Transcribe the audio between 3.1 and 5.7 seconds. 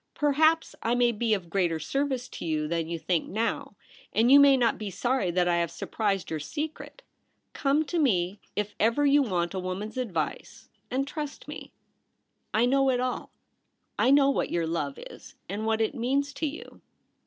now. and you may not be sorry that I have